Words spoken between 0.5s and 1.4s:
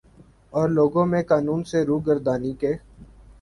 اور لوگوں میں